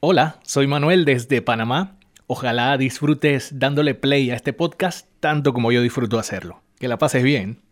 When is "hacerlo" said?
6.18-6.60